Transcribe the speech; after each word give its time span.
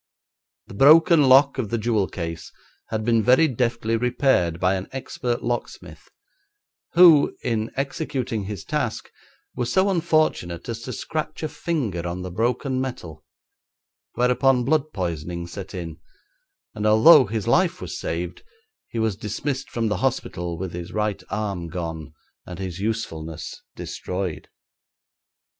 The 0.65 0.73
broken 0.73 1.29
lock 1.29 1.59
of 1.59 1.69
the 1.69 1.77
jewel 1.77 2.07
case 2.07 2.51
had 2.89 3.05
been 3.05 3.21
very 3.21 3.47
deftly 3.47 3.95
repaired 3.95 4.59
by 4.59 4.73
an 4.73 4.87
expert 4.91 5.43
locksmith, 5.43 6.09
who 6.93 7.37
in 7.43 7.69
executing 7.75 8.45
his 8.45 8.63
task 8.65 9.11
was 9.55 9.71
so 9.71 9.91
unfortunate 9.91 10.67
as 10.67 10.81
to 10.81 10.91
scratch 10.93 11.43
a 11.43 11.47
finger 11.47 12.07
on 12.07 12.23
the 12.23 12.31
broken 12.31 12.81
metal, 12.81 13.23
whereupon 14.15 14.65
blood 14.65 14.91
poisoning 14.91 15.45
set 15.45 15.75
in, 15.75 15.99
and 16.73 16.87
although 16.87 17.25
his 17.27 17.47
life 17.47 17.79
was 17.79 17.95
saved, 17.99 18.41
he 18.89 18.97
was 18.97 19.15
dismissed 19.15 19.69
from 19.69 19.87
the 19.89 19.97
hospital 19.97 20.57
with 20.57 20.73
his 20.73 20.91
right 20.91 21.21
arm 21.29 21.67
gone 21.67 22.11
and 22.47 22.57
his 22.57 22.79
usefulness 22.79 23.61
destroyed. 23.75 24.49